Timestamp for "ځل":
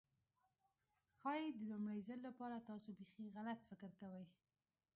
2.07-2.19